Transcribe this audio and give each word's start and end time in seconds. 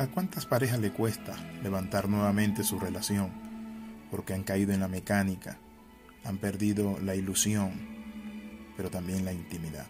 ¿A 0.00 0.06
cuántas 0.06 0.46
parejas 0.46 0.80
le 0.80 0.92
cuesta 0.92 1.36
levantar 1.62 2.08
nuevamente 2.08 2.64
su 2.64 2.78
relación? 2.78 3.30
Porque 4.10 4.32
han 4.32 4.44
caído 4.44 4.72
en 4.72 4.80
la 4.80 4.88
mecánica, 4.88 5.58
han 6.24 6.38
perdido 6.38 6.98
la 7.00 7.14
ilusión, 7.14 7.72
pero 8.78 8.88
también 8.88 9.26
la 9.26 9.34
intimidad. 9.34 9.86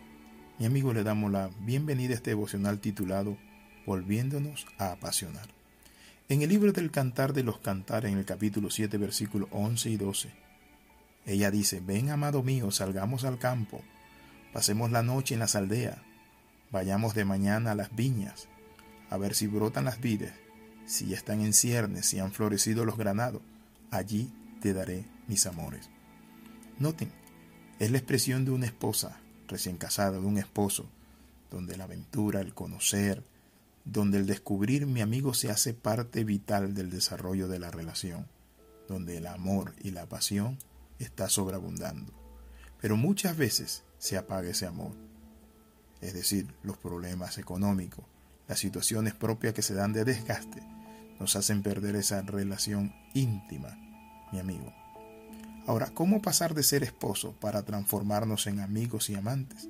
Mi 0.58 0.66
amigo, 0.66 0.92
le 0.92 1.04
damos 1.04 1.30
la 1.30 1.48
bienvenida 1.60 2.10
a 2.10 2.16
este 2.16 2.30
devocional 2.30 2.80
titulado 2.80 3.38
Volviéndonos 3.86 4.66
a 4.78 4.90
apasionar. 4.90 5.46
En 6.28 6.42
el 6.42 6.48
libro 6.48 6.72
del 6.72 6.90
Cantar 6.90 7.32
de 7.32 7.44
los 7.44 7.60
Cantares, 7.60 8.10
en 8.10 8.18
el 8.18 8.24
capítulo 8.24 8.68
7, 8.68 8.98
versículos 8.98 9.48
11 9.52 9.90
y 9.90 9.96
12, 9.96 10.30
ella 11.24 11.52
dice, 11.52 11.78
ven 11.78 12.10
amado 12.10 12.42
mío, 12.42 12.72
salgamos 12.72 13.22
al 13.24 13.38
campo, 13.38 13.80
pasemos 14.52 14.90
la 14.90 15.04
noche 15.04 15.34
en 15.34 15.40
las 15.40 15.54
aldeas, 15.54 15.98
vayamos 16.72 17.14
de 17.14 17.24
mañana 17.24 17.70
a 17.70 17.74
las 17.76 17.94
viñas, 17.94 18.48
a 19.10 19.18
ver 19.18 19.34
si 19.34 19.48
brotan 19.48 19.84
las 19.84 20.00
vides, 20.00 20.32
si 20.86 21.12
están 21.12 21.40
en 21.40 21.52
ciernes, 21.52 22.06
si 22.06 22.18
han 22.20 22.32
florecido 22.32 22.84
los 22.84 22.96
granados, 22.96 23.42
allí 23.90 24.32
te 24.60 24.72
daré 24.72 25.04
mis 25.26 25.46
amores. 25.46 25.90
Noten, 26.78 27.12
es 27.78 27.90
la 27.90 27.98
expresión 27.98 28.44
de 28.44 28.52
una 28.52 28.66
esposa 28.66 29.20
recién 29.48 29.76
casada, 29.76 30.12
de 30.12 30.26
un 30.26 30.38
esposo, 30.38 30.88
donde 31.50 31.76
la 31.76 31.84
aventura, 31.84 32.40
el 32.40 32.54
conocer, 32.54 33.24
donde 33.84 34.18
el 34.18 34.26
descubrir 34.26 34.86
mi 34.86 35.00
amigo 35.00 35.34
se 35.34 35.50
hace 35.50 35.74
parte 35.74 36.22
vital 36.24 36.74
del 36.74 36.90
desarrollo 36.90 37.48
de 37.48 37.58
la 37.58 37.70
relación, 37.70 38.28
donde 38.88 39.16
el 39.16 39.26
amor 39.26 39.74
y 39.82 39.90
la 39.90 40.06
pasión 40.06 40.58
está 40.98 41.28
sobreabundando. 41.28 42.12
Pero 42.80 42.96
muchas 42.96 43.36
veces 43.36 43.82
se 43.98 44.16
apaga 44.16 44.50
ese 44.50 44.66
amor, 44.66 44.92
es 46.00 46.14
decir, 46.14 46.54
los 46.62 46.78
problemas 46.78 47.38
económicos, 47.38 48.04
las 48.50 48.58
situaciones 48.58 49.14
propias 49.14 49.54
que 49.54 49.62
se 49.62 49.74
dan 49.74 49.92
de 49.92 50.04
desgaste, 50.04 50.60
nos 51.20 51.36
hacen 51.36 51.62
perder 51.62 51.94
esa 51.94 52.20
relación 52.22 52.92
íntima, 53.14 53.78
mi 54.32 54.40
amigo. 54.40 54.74
Ahora, 55.68 55.90
¿cómo 55.94 56.20
pasar 56.20 56.52
de 56.54 56.64
ser 56.64 56.82
esposo 56.82 57.32
para 57.38 57.62
transformarnos 57.62 58.48
en 58.48 58.58
amigos 58.58 59.08
y 59.08 59.14
amantes? 59.14 59.68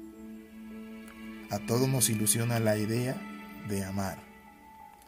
A 1.51 1.59
todos 1.59 1.91
nos 1.91 2.09
ilusiona 2.09 2.59
la 2.59 2.79
idea 2.79 3.21
de 3.69 3.85
amar, 3.85 4.19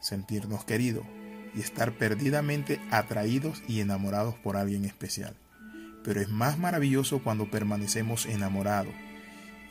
sentirnos 0.00 0.66
queridos 0.66 1.06
y 1.54 1.60
estar 1.60 1.96
perdidamente 1.96 2.78
atraídos 2.90 3.62
y 3.66 3.80
enamorados 3.80 4.34
por 4.34 4.58
alguien 4.58 4.84
especial. 4.84 5.34
Pero 6.04 6.20
es 6.20 6.28
más 6.28 6.58
maravilloso 6.58 7.22
cuando 7.22 7.50
permanecemos 7.50 8.26
enamorados 8.26 8.92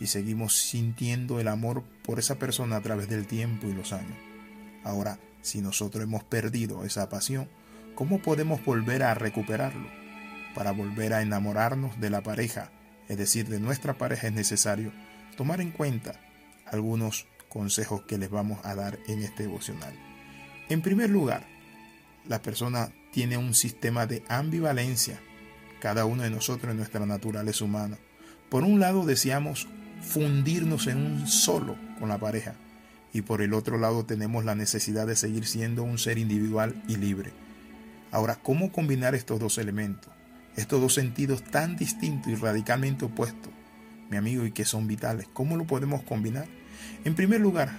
y 0.02 0.08
seguimos 0.08 0.58
sintiendo 0.58 1.40
el 1.40 1.48
amor 1.48 1.84
por 2.04 2.18
esa 2.18 2.40
persona 2.40 2.76
a 2.76 2.82
través 2.82 3.08
del 3.08 3.28
tiempo 3.28 3.68
y 3.68 3.74
los 3.74 3.94
años. 3.94 4.18
Ahora, 4.84 5.20
si 5.44 5.62
nosotros 5.62 6.04
hemos 6.04 6.24
perdido 6.24 6.84
esa 6.84 7.08
pasión, 7.08 7.48
¿cómo 7.94 8.20
podemos 8.20 8.66
volver 8.66 9.04
a 9.04 9.14
recuperarlo? 9.14 9.88
Para 10.56 10.72
volver 10.72 11.14
a 11.14 11.22
enamorarnos 11.22 12.00
de 12.02 12.10
la 12.10 12.24
pareja, 12.24 12.72
es 13.10 13.18
decir, 13.18 13.48
de 13.48 13.60
nuestra 13.60 13.94
pareja, 13.94 14.28
es 14.28 14.34
necesario 14.34 14.92
tomar 15.38 15.62
en 15.62 15.70
cuenta 15.70 16.20
algunos 16.66 17.28
consejos 17.48 18.02
que 18.02 18.18
les 18.18 18.32
vamos 18.32 18.60
a 18.64 18.74
dar 18.74 18.98
en 19.08 19.22
este 19.22 19.44
devocional. 19.44 19.94
En 20.70 20.82
primer 20.82 21.12
lugar, 21.12 21.46
la 22.28 22.42
persona 22.42 22.92
tiene 23.12 23.38
un 23.38 23.54
sistema 23.54 24.08
de 24.08 24.24
ambivalencia, 24.30 25.22
cada 25.80 26.06
uno 26.06 26.24
de 26.24 26.32
nosotros 26.32 26.72
en 26.72 26.78
nuestra 26.78 27.06
naturaleza 27.06 27.66
humana. 27.66 28.00
Por 28.50 28.64
un 28.64 28.80
lado 28.80 29.06
deseamos 29.06 29.68
fundirnos 30.02 30.88
en 30.88 30.98
un 30.98 31.28
solo 31.28 31.78
con 32.00 32.10
la 32.10 32.18
pareja 32.18 32.56
y 33.14 33.22
por 33.22 33.42
el 33.42 33.54
otro 33.54 33.78
lado 33.78 34.06
tenemos 34.06 34.46
la 34.46 34.56
necesidad 34.56 35.08
de 35.08 35.16
seguir 35.16 35.46
siendo 35.46 35.84
un 35.84 35.98
ser 35.98 36.18
individual 36.18 36.82
y 36.88 36.96
libre. 36.96 37.32
Ahora, 38.12 38.36
¿cómo 38.36 38.72
combinar 38.72 39.16
estos 39.16 39.40
dos 39.40 39.58
elementos? 39.58 40.12
Estos 40.56 40.82
dos 40.82 40.94
sentidos 40.94 41.44
tan 41.44 41.78
distintos 41.78 42.32
y 42.32 42.36
radicalmente 42.36 43.06
opuestos, 43.06 43.52
mi 44.10 44.17
amigo, 44.17 44.45
y 44.45 44.52
que 44.52 44.66
son 44.66 44.88
vitales. 44.88 45.28
¿Cómo 45.34 45.56
lo 45.56 45.66
podemos 45.66 46.04
combinar? 46.04 46.48
En 47.06 47.16
primer 47.16 47.40
lugar, 47.40 47.72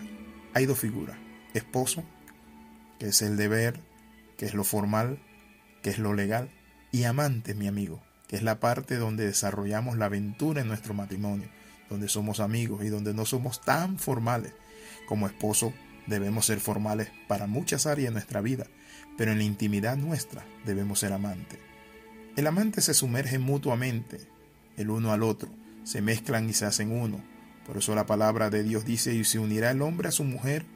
hay 0.54 0.66
dos 0.66 0.78
figuras. 0.78 1.16
Esposo, 1.54 2.02
que 2.98 3.08
es 3.08 3.20
el 3.22 3.36
deber, 3.36 3.80
que 4.38 4.46
es 4.46 4.54
lo 4.54 4.64
formal, 4.64 5.18
que 5.82 5.90
es 5.90 5.98
lo 5.98 6.14
legal, 6.14 6.50
y 6.92 7.04
amante, 7.04 7.54
mi 7.54 7.66
amigo, 7.66 8.02
que 8.26 8.36
es 8.36 8.42
la 8.42 8.60
parte 8.60 8.96
donde 8.96 9.26
desarrollamos 9.26 9.98
la 9.98 10.06
aventura 10.06 10.62
en 10.62 10.68
nuestro 10.68 10.94
matrimonio, 10.94 11.48
donde 11.92 12.08
somos 12.08 12.40
amigos 12.40 12.84
y 12.84 12.88
donde 12.88 13.14
no 13.14 13.24
somos 13.24 13.60
tan 13.60 13.98
formales. 13.98 14.52
Como 15.06 15.26
esposo 15.26 15.72
debemos 16.06 16.46
ser 16.46 16.58
formales 16.58 17.10
para 17.28 17.46
muchas 17.46 17.86
áreas 17.86 18.08
de 18.08 18.14
nuestra 18.14 18.40
vida, 18.40 18.66
pero 19.16 19.32
en 19.32 19.38
la 19.38 19.44
intimidad 19.44 19.96
nuestra 19.96 20.44
debemos 20.64 20.98
ser 20.98 21.12
amantes. 21.12 21.58
El 22.36 22.46
amante 22.46 22.80
se 22.80 22.94
sumerge 22.94 23.38
mutuamente, 23.38 24.20
el 24.76 24.90
uno 24.90 25.12
al 25.12 25.22
otro, 25.22 25.50
se 25.84 26.00
mezclan 26.00 26.48
y 26.48 26.54
se 26.54 26.64
hacen 26.64 26.90
uno, 26.90 27.22
por 27.66 27.76
eso 27.76 27.94
la 27.94 28.06
palabra 28.06 28.50
de 28.50 28.62
Dios 28.62 28.84
dice, 28.84 29.14
y 29.14 29.24
se 29.24 29.38
unirá 29.38 29.70
el 29.70 29.82
hombre 29.82 30.08
a 30.08 30.12
su 30.12 30.24
mujer, 30.24 30.66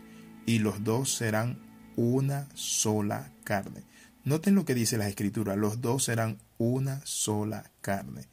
y 0.44 0.60
los 0.60 0.84
dos 0.84 1.14
serán 1.14 1.58
una 1.96 2.48
sola 2.54 3.32
carne. 3.42 3.82
Noten 4.24 4.54
lo 4.54 4.64
que 4.64 4.74
dice 4.74 4.98
la 4.98 5.08
escritura, 5.08 5.56
los 5.56 5.80
dos 5.80 6.04
serán 6.04 6.38
una 6.58 7.00
sola 7.04 7.70
carne. 7.80 8.28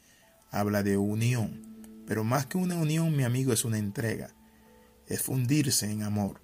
Habla 0.52 0.84
de 0.84 0.98
unión, 0.98 1.73
pero 2.06 2.24
más 2.24 2.46
que 2.46 2.58
una 2.58 2.76
unión, 2.76 3.16
mi 3.16 3.24
amigo, 3.24 3.54
es 3.54 3.66
una 3.66 3.78
entrega, 3.78 4.34
es 5.08 5.22
fundirse 5.22 5.90
en 5.92 6.04
amor. 6.04 6.42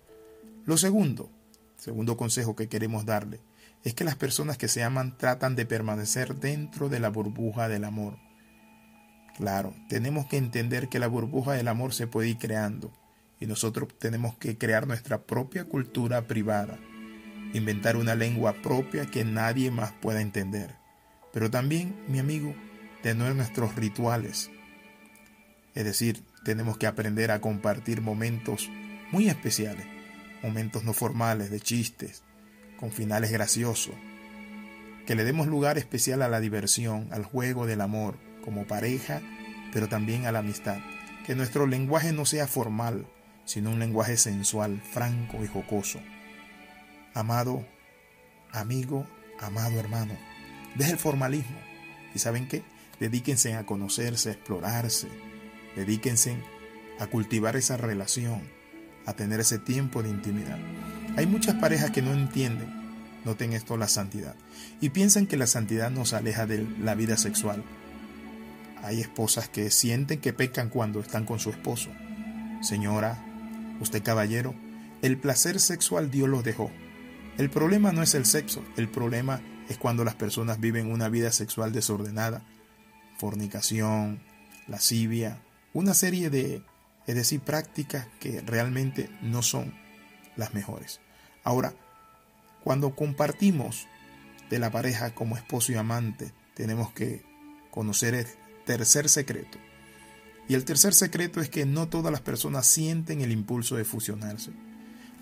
Lo 0.65 0.77
segundo, 0.77 1.29
segundo 1.77 2.17
consejo 2.17 2.55
que 2.55 2.69
queremos 2.69 3.05
darle, 3.05 3.41
es 3.83 3.93
que 3.93 4.03
las 4.03 4.15
personas 4.15 4.57
que 4.57 4.67
se 4.67 4.83
aman 4.83 5.17
tratan 5.17 5.55
de 5.55 5.65
permanecer 5.65 6.35
dentro 6.35 6.89
de 6.89 6.99
la 6.99 7.09
burbuja 7.09 7.67
del 7.67 7.85
amor 7.85 8.17
Claro, 9.39 9.73
tenemos 9.87 10.25
que 10.25 10.35
entender 10.35 10.89
que 10.89 10.99
la 10.99 11.07
burbuja 11.07 11.53
del 11.53 11.69
amor 11.69 11.93
se 11.93 12.07
puede 12.07 12.27
ir 12.27 12.37
creando 12.37 12.91
y 13.39 13.45
nosotros 13.45 13.87
tenemos 13.97 14.37
que 14.37 14.57
crear 14.57 14.85
nuestra 14.85 15.23
propia 15.23 15.63
cultura 15.63 16.27
privada, 16.27 16.77
inventar 17.53 17.95
una 17.95 18.15
lengua 18.15 18.51
propia 18.61 19.05
que 19.05 19.23
nadie 19.23 19.71
más 19.71 19.93
pueda 19.93 20.19
entender. 20.19 20.75
Pero 21.31 21.49
también, 21.49 21.95
mi 22.09 22.19
amigo, 22.19 22.53
tener 23.01 23.33
nuestros 23.33 23.75
rituales. 23.75 24.51
Es 25.79 25.85
decir, 25.85 26.25
tenemos 26.43 26.77
que 26.77 26.87
aprender 26.87 27.31
a 27.31 27.39
compartir 27.39 28.01
momentos 28.01 28.69
muy 29.13 29.29
especiales, 29.29 29.85
momentos 30.43 30.83
no 30.83 30.91
formales, 30.91 31.51
de 31.51 31.61
chistes, 31.61 32.21
con 32.77 32.91
finales 32.91 33.31
graciosos, 33.31 33.95
que 35.07 35.15
le 35.15 35.23
demos 35.23 35.47
lugar 35.47 35.77
especial 35.77 36.21
a 36.21 36.27
la 36.27 36.41
diversión, 36.41 37.07
al 37.11 37.23
juego 37.23 37.65
del 37.65 37.79
amor, 37.79 38.17
como 38.43 38.67
pareja, 38.67 39.21
pero 39.71 39.87
también 39.87 40.25
a 40.25 40.33
la 40.33 40.39
amistad. 40.39 40.79
Que 41.25 41.33
nuestro 41.33 41.65
lenguaje 41.65 42.11
no 42.11 42.25
sea 42.25 42.45
formal, 42.45 43.07
sino 43.45 43.69
un 43.69 43.79
lenguaje 43.79 44.17
sensual, 44.17 44.81
franco 44.81 45.45
y 45.45 45.47
jocoso. 45.47 46.01
Amado 47.13 47.65
amigo, 48.51 49.07
amado 49.39 49.79
hermano, 49.79 50.17
deje 50.75 50.91
el 50.91 50.97
formalismo. 50.97 51.57
¿Y 52.13 52.19
saben 52.19 52.49
qué? 52.49 52.63
Dedíquense 52.99 53.53
a 53.53 53.65
conocerse, 53.65 54.27
a 54.27 54.33
explorarse. 54.33 55.28
Dedíquense 55.75 56.35
a 56.99 57.07
cultivar 57.07 57.55
esa 57.55 57.77
relación, 57.77 58.41
a 59.05 59.13
tener 59.13 59.39
ese 59.39 59.59
tiempo 59.59 60.03
de 60.03 60.09
intimidad. 60.09 60.57
Hay 61.17 61.25
muchas 61.25 61.55
parejas 61.55 61.91
que 61.91 62.01
no 62.01 62.13
entienden, 62.13 62.69
noten 63.25 63.53
esto, 63.53 63.77
la 63.77 63.87
santidad, 63.87 64.35
y 64.81 64.89
piensan 64.89 65.27
que 65.27 65.37
la 65.37 65.47
santidad 65.47 65.89
nos 65.89 66.13
aleja 66.13 66.45
de 66.45 66.67
la 66.79 66.95
vida 66.95 67.17
sexual. 67.17 67.63
Hay 68.83 69.01
esposas 69.01 69.49
que 69.49 69.71
sienten 69.71 70.19
que 70.19 70.33
pecan 70.33 70.69
cuando 70.69 70.99
están 70.99 71.25
con 71.25 71.39
su 71.39 71.49
esposo. 71.49 71.89
Señora, 72.61 73.23
usted 73.79 74.03
caballero, 74.03 74.55
el 75.01 75.17
placer 75.17 75.59
sexual 75.59 76.11
Dios 76.11 76.29
los 76.29 76.43
dejó. 76.43 76.71
El 77.37 77.49
problema 77.49 77.91
no 77.91 78.03
es 78.03 78.15
el 78.15 78.25
sexo, 78.25 78.63
el 78.75 78.89
problema 78.89 79.41
es 79.69 79.77
cuando 79.77 80.03
las 80.03 80.15
personas 80.15 80.59
viven 80.59 80.91
una 80.91 81.09
vida 81.09 81.31
sexual 81.31 81.71
desordenada, 81.71 82.41
fornicación, 83.17 84.19
lascivia, 84.67 85.41
una 85.73 85.93
serie 85.93 86.29
de, 86.29 86.63
es 87.07 87.15
decir, 87.15 87.41
prácticas 87.41 88.07
que 88.19 88.41
realmente 88.41 89.09
no 89.21 89.41
son 89.41 89.73
las 90.35 90.53
mejores. 90.53 90.99
Ahora, 91.43 91.73
cuando 92.63 92.95
compartimos 92.95 93.87
de 94.49 94.59
la 94.59 94.71
pareja 94.71 95.13
como 95.13 95.37
esposo 95.37 95.71
y 95.71 95.75
amante, 95.75 96.33
tenemos 96.55 96.91
que 96.91 97.23
conocer 97.71 98.27
tercer 98.65 99.09
secreto. 99.09 99.57
Y 100.47 100.55
el 100.55 100.65
tercer 100.65 100.93
secreto 100.93 101.41
es 101.41 101.49
que 101.49 101.65
no 101.65 101.87
todas 101.87 102.11
las 102.11 102.21
personas 102.21 102.65
sienten 102.65 103.21
el 103.21 103.31
impulso 103.31 103.75
de 103.75 103.85
fusionarse. 103.85 104.51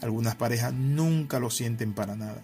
Algunas 0.01 0.35
parejas 0.35 0.73
nunca 0.73 1.39
lo 1.39 1.49
sienten 1.49 1.93
para 1.93 2.15
nada. 2.15 2.41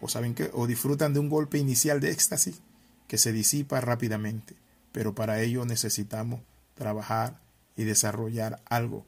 O 0.00 0.08
saben 0.08 0.34
que 0.34 0.50
o 0.52 0.66
disfrutan 0.66 1.14
de 1.14 1.20
un 1.20 1.30
golpe 1.30 1.58
inicial 1.58 2.00
de 2.00 2.10
éxtasis 2.10 2.60
que 3.08 3.18
se 3.18 3.32
disipa 3.32 3.80
rápidamente, 3.80 4.54
pero 4.90 5.14
para 5.14 5.40
ello 5.40 5.64
necesitamos 5.64 6.40
trabajar 6.74 7.40
y 7.76 7.84
desarrollar 7.84 8.62
algo 8.66 9.06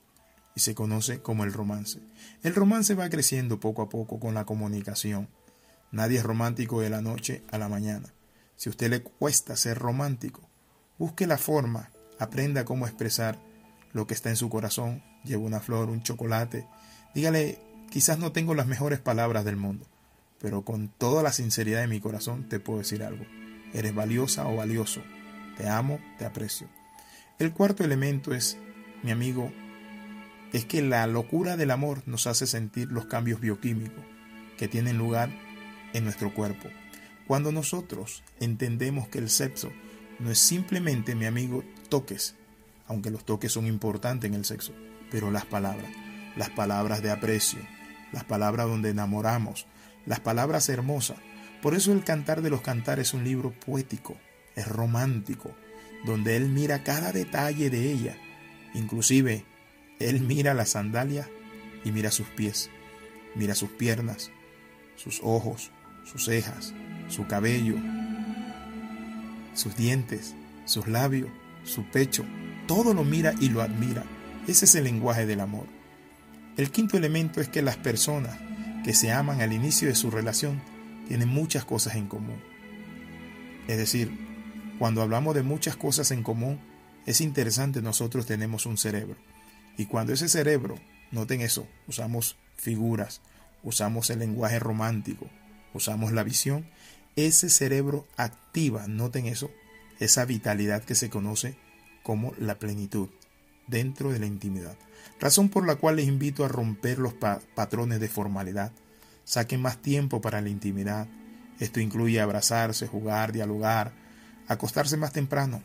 y 0.55 0.61
se 0.61 0.75
conoce 0.75 1.21
como 1.21 1.45
el 1.45 1.53
romance. 1.53 2.01
El 2.43 2.55
romance 2.55 2.95
va 2.95 3.09
creciendo 3.09 3.61
poco 3.61 3.83
a 3.83 3.89
poco 3.89 4.21
con 4.21 4.35
la 4.35 4.45
comunicación. 4.45 5.29
Nadie 5.91 6.19
es 6.19 6.25
romántico 6.25 6.81
de 6.81 6.91
la 6.91 7.01
noche 7.01 7.43
a 7.51 7.59
la 7.59 7.69
mañana. 7.69 8.15
Si 8.57 8.69
a 8.69 8.71
usted 8.71 8.91
le 8.91 9.03
cuesta 9.03 9.57
ser 9.57 9.79
romántico, 9.79 10.49
busque 10.99 11.27
la 11.27 11.39
forma, 11.39 11.91
aprenda 12.19 12.65
cómo 12.65 12.87
expresar 12.87 13.39
lo 13.93 14.07
que 14.07 14.15
está 14.15 14.31
en 14.31 14.37
su 14.37 14.49
corazón, 14.49 15.03
lleve 15.25 15.43
una 15.43 15.61
flor, 15.61 15.89
un 15.89 16.03
chocolate, 16.03 16.67
dígale, 17.15 17.59
quizás 17.91 18.19
no 18.19 18.33
tengo 18.33 18.55
las 18.55 18.67
mejores 18.67 19.01
palabras 19.01 19.45
del 19.45 19.57
mundo, 19.57 19.87
pero 20.41 20.65
con 20.65 20.89
toda 20.89 21.23
la 21.23 21.33
sinceridad 21.33 21.81
de 21.81 21.89
mi 21.89 22.01
corazón 22.01 22.49
te 22.49 22.61
puedo 22.61 22.81
decir 22.81 23.03
algo. 23.03 23.25
Eres 23.73 23.95
valiosa 23.95 24.47
o 24.47 24.57
valioso. 24.57 25.03
Te 25.57 25.69
amo, 25.69 25.99
te 26.19 26.25
aprecio. 26.25 26.69
El 27.41 27.53
cuarto 27.53 27.83
elemento 27.83 28.33
es, 28.33 28.59
mi 29.03 29.11
amigo, 29.11 29.53
es 30.53 30.65
que 30.67 30.83
la 30.83 31.05
locura 31.09 31.57
del 31.57 31.73
amor 31.73 32.05
nos 32.07 32.29
hace 32.29 32.47
sentir 32.47 32.93
los 32.93 33.07
cambios 33.07 33.41
bioquímicos 33.41 34.05
que 34.57 34.69
tienen 34.69 34.99
lugar 34.99 35.31
en 35.95 36.05
nuestro 36.05 36.33
cuerpo. 36.33 36.69
Cuando 37.27 37.51
nosotros 37.51 38.23
entendemos 38.39 39.09
que 39.09 39.19
el 39.19 39.31
sexo 39.31 39.73
no 40.21 40.31
es 40.31 40.39
simplemente, 40.39 41.17
mi 41.17 41.27
amigo, 41.27 41.65
toques, 41.89 42.37
aunque 42.87 43.11
los 43.11 43.25
toques 43.25 43.51
son 43.51 43.67
importantes 43.67 44.29
en 44.29 44.35
el 44.35 44.45
sexo, 44.45 44.73
pero 45.11 45.33
las 45.33 45.45
palabras, 45.45 45.91
las 46.37 46.51
palabras 46.51 47.03
de 47.03 47.11
aprecio, 47.11 47.59
las 48.13 48.23
palabras 48.23 48.69
donde 48.69 48.91
enamoramos, 48.91 49.67
las 50.07 50.21
palabras 50.21 50.69
hermosas. 50.69 51.19
Por 51.63 51.75
eso 51.75 51.93
el 51.93 52.05
Cantar 52.05 52.43
de 52.43 52.51
los 52.51 52.61
Cantares 52.61 53.09
es 53.09 53.15
un 53.15 53.25
libro 53.25 53.51
poético, 53.51 54.17
es 54.55 54.69
romántico, 54.69 55.57
donde 56.05 56.37
él 56.37 56.49
mira 56.49 56.83
cada 56.83 57.13
detalle 57.13 57.71
de 57.71 57.91
ella, 57.91 58.17
inclusive 58.75 59.45
él 59.99 60.21
mira 60.21 60.55
las 60.55 60.71
sandalias 60.71 61.29
y 61.85 61.93
mira 61.93 62.11
sus 62.11 62.27
pies, 62.29 62.71
mira 63.35 63.55
sus 63.55 63.71
piernas, 63.71 64.31
sus 64.97 65.21
ojos, 65.23 65.71
sus 66.05 66.25
cejas, 66.25 66.75
su 67.09 67.27
cabello, 67.27 67.77
sus 69.55 69.77
dientes, 69.77 70.35
sus 70.65 70.87
labios, 70.89 71.31
su 71.65 71.85
pecho. 71.85 72.25
Todo 72.67 72.95
lo 72.95 73.05
mira 73.05 73.35
y 73.41 73.49
lo 73.49 73.63
admira. 73.63 74.05
Ese 74.47 74.65
es 74.65 74.75
el 74.75 74.85
lenguaje 74.85 75.27
del 75.27 75.41
amor. 75.41 75.67
El 76.57 76.71
quinto 76.71 76.97
elemento 76.97 77.41
es 77.41 77.49
que 77.49 77.63
las 77.63 77.77
personas 77.77 78.39
que 78.85 78.95
se 78.95 79.13
aman 79.13 79.41
al 79.41 79.53
inicio 79.53 79.89
de 79.89 79.95
su 79.95 80.11
relación 80.11 80.61
tienen 81.09 81.29
muchas 81.29 81.65
cosas 81.65 81.97
en 81.97 82.07
común. 82.07 82.41
Es 83.67 83.79
decir, 83.79 84.13
cuando 84.79 85.03
hablamos 85.03 85.35
de 85.35 85.43
muchas 85.43 85.77
cosas 85.77 86.11
en 86.11 86.23
común, 86.23 86.61
es 87.07 87.21
interesante, 87.21 87.83
nosotros 87.83 88.27
tenemos 88.27 88.67
un 88.67 88.79
cerebro. 88.79 89.17
Y 89.77 89.87
cuando 89.87 90.13
ese 90.13 90.29
cerebro, 90.29 90.77
noten 91.11 91.41
eso, 91.41 91.67
usamos 91.87 92.37
figuras, 92.57 93.21
usamos 93.63 94.11
el 94.11 94.21
lenguaje 94.21 94.59
romántico, 94.59 95.29
usamos 95.73 96.13
la 96.13 96.23
visión, 96.23 96.67
ese 97.17 97.51
cerebro 97.51 98.07
activa, 98.17 98.87
noten 98.89 99.27
eso, 99.27 99.51
esa 100.01 100.25
vitalidad 100.25 100.83
que 100.83 100.95
se 100.95 101.11
conoce 101.11 101.57
como 102.03 102.33
la 102.39 102.59
plenitud 102.59 103.09
dentro 103.67 104.13
de 104.13 104.19
la 104.19 104.27
intimidad. 104.27 104.77
Razón 105.21 105.49
por 105.49 105.67
la 105.67 105.77
cual 105.77 105.97
les 105.97 106.09
invito 106.09 106.45
a 106.45 106.49
romper 106.49 106.99
los 106.99 107.15
patrones 107.15 108.01
de 108.01 108.09
formalidad. 108.09 108.73
Saquen 109.25 109.63
más 109.63 109.81
tiempo 109.81 110.21
para 110.21 110.41
la 110.41 110.49
intimidad. 110.49 111.07
Esto 111.61 111.81
incluye 111.81 112.21
abrazarse, 112.21 112.87
jugar, 112.87 113.33
dialogar, 113.33 113.93
acostarse 114.49 114.97
más 114.97 115.13
temprano, 115.13 115.63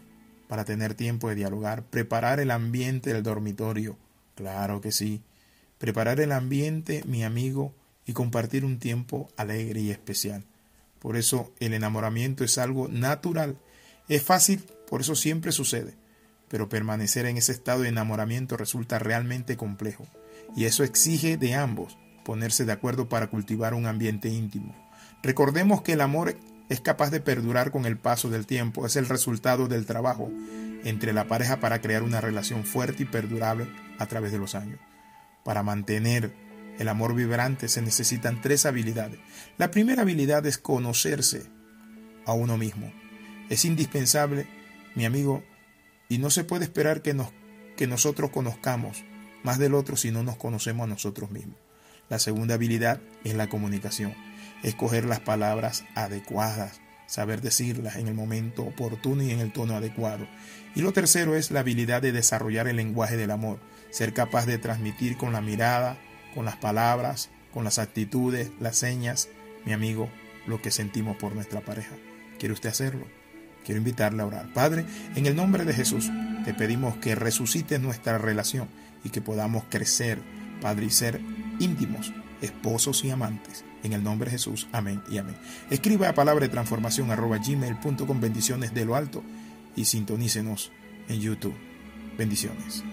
para 0.48 0.66
tener 0.66 0.96
tiempo 0.96 1.30
de 1.30 1.36
dialogar, 1.36 1.84
preparar 1.84 2.40
el 2.40 2.52
ambiente 2.52 3.14
del 3.14 3.24
dormitorio, 3.24 3.98
claro 4.36 4.82
que 4.82 4.92
sí, 4.92 5.22
preparar 5.78 6.20
el 6.20 6.32
ambiente, 6.32 7.04
mi 7.06 7.24
amigo, 7.24 7.74
y 8.06 8.14
compartir 8.14 8.66
un 8.66 8.80
tiempo 8.80 9.30
alegre 9.38 9.82
y 9.82 9.92
especial. 9.92 10.44
Por 11.00 11.16
eso 11.16 11.54
el 11.60 11.76
enamoramiento 11.76 12.44
es 12.44 12.58
algo 12.58 12.88
natural, 12.88 13.58
es 14.08 14.24
fácil, 14.24 14.64
por 14.90 15.02
eso 15.02 15.16
siempre 15.16 15.52
sucede, 15.52 15.94
pero 16.48 16.68
permanecer 16.68 17.28
en 17.28 17.38
ese 17.38 17.52
estado 17.52 17.84
de 17.84 17.90
enamoramiento 17.90 18.58
resulta 18.58 18.98
realmente 18.98 19.56
complejo, 19.56 20.08
y 20.56 20.66
eso 20.66 20.84
exige 20.84 21.38
de 21.38 21.54
ambos 21.54 21.98
ponerse 22.26 22.66
de 22.66 22.72
acuerdo 22.72 23.08
para 23.08 23.28
cultivar 23.28 23.76
un 23.76 23.86
ambiente 23.86 24.30
íntimo. 24.30 24.76
Recordemos 25.22 25.82
que 25.84 25.94
el 25.94 26.02
amor 26.02 26.36
es 26.70 26.80
capaz 26.82 27.10
de 27.10 27.20
perdurar 27.20 27.72
con 27.72 27.86
el 27.86 27.98
paso 27.98 28.30
del 28.30 28.46
tiempo, 28.46 28.86
es 28.86 28.96
el 28.96 29.08
resultado 29.08 29.68
del 29.68 29.88
trabajo 29.88 30.32
entre 30.84 31.14
la 31.14 31.28
pareja 31.28 31.60
para 31.60 31.82
crear 31.82 32.04
una 32.04 32.22
relación 32.22 32.64
fuerte 32.64 33.04
y 33.04 33.06
perdurable 33.06 33.68
a 33.98 34.06
través 34.06 34.32
de 34.32 34.38
los 34.38 34.56
años. 34.56 34.80
Para 35.44 35.64
mantener 35.64 36.32
el 36.78 36.88
amor 36.88 37.16
vibrante 37.16 37.68
se 37.68 37.82
necesitan 37.82 38.42
tres 38.42 38.66
habilidades. 38.66 39.20
La 39.58 39.72
primera 39.72 40.04
habilidad 40.04 40.46
es 40.46 40.58
conocerse 40.58 41.48
a 42.26 42.34
uno 42.34 42.58
mismo. 42.58 42.94
Es 43.50 43.66
indispensable, 43.66 44.48
mi 44.96 45.06
amigo, 45.06 45.44
y 46.08 46.20
no 46.20 46.30
se 46.30 46.44
puede 46.44 46.66
esperar 46.66 47.02
que, 47.02 47.14
nos, 47.14 47.30
que 47.76 47.88
nosotros 47.88 48.30
conozcamos 48.30 49.04
más 49.44 49.58
del 49.58 49.74
otro 49.74 49.98
si 49.98 50.12
no 50.12 50.24
nos 50.24 50.38
conocemos 50.38 50.86
a 50.86 50.90
nosotros 50.90 51.32
mismos. 51.32 51.58
La 52.10 52.20
segunda 52.20 52.56
habilidad 52.56 53.02
es 53.24 53.34
la 53.34 53.50
comunicación 53.50 54.29
escoger 54.64 55.06
las 55.06 55.20
palabras 55.20 55.86
adecuadas, 55.96 56.82
saber 57.06 57.42
decirlas 57.42 57.96
en 57.96 58.08
el 58.08 58.14
momento 58.14 58.64
oportuno 58.64 59.24
y 59.24 59.32
en 59.32 59.40
el 59.40 59.52
tono 59.52 59.76
adecuado. 59.76 60.28
Y 60.76 60.82
lo 60.82 60.94
tercero 60.94 61.36
es 61.36 61.52
la 61.52 61.62
habilidad 61.62 62.02
de 62.02 62.12
desarrollar 62.12 62.68
el 62.68 62.78
lenguaje 62.78 63.18
del 63.18 63.32
amor, 63.32 63.60
ser 63.90 64.14
capaz 64.14 64.46
de 64.46 64.58
transmitir 64.58 65.18
con 65.18 65.34
la 65.34 65.42
mirada, 65.42 65.98
con 66.36 66.46
las 66.46 66.58
palabras, 66.58 67.30
con 67.54 67.64
las 67.64 67.80
actitudes, 67.80 68.52
las 68.60 68.78
señas, 68.78 69.30
mi 69.66 69.74
amigo, 69.74 70.10
lo 70.46 70.62
que 70.62 70.72
sentimos 70.72 71.18
por 71.18 71.34
nuestra 71.34 71.62
pareja. 71.62 71.96
¿Quiere 72.38 72.54
usted 72.54 72.70
hacerlo? 72.70 73.08
Quiero 73.66 73.80
invitarle 73.80 74.22
a 74.22 74.28
orar. 74.28 74.54
Padre, 74.54 74.86
en 75.16 75.26
el 75.26 75.36
nombre 75.36 75.66
de 75.66 75.74
Jesús, 75.74 76.10
te 76.46 76.54
pedimos 76.54 76.96
que 76.98 77.16
resucite 77.16 77.80
nuestra 77.80 78.18
relación 78.18 78.68
y 79.04 79.10
que 79.10 79.22
podamos 79.22 79.64
crecer, 79.70 80.20
Padre, 80.62 80.86
y 80.86 80.90
ser 80.92 81.20
íntimos, 81.60 82.14
esposos 82.42 83.04
y 83.04 83.12
amantes 83.12 83.66
en 83.84 83.94
el 83.94 84.04
nombre 84.04 84.26
de 84.26 84.38
Jesús, 84.38 84.68
amén 84.72 85.02
y 85.10 85.18
amén. 85.18 85.36
Escriba 85.70 86.10
a 86.10 86.14
palabra 86.14 86.46
de 86.46 86.52
transformación 86.52 87.12
arroba 87.12 87.38
gmail.com 87.38 88.22
bendiciones 88.22 88.74
de 88.74 88.86
lo 88.86 88.96
alto 88.96 89.24
y 89.76 89.86
sintonícenos 89.86 90.72
en 91.08 91.22
YouTube. 91.22 91.56
Bendiciones. 92.18 92.84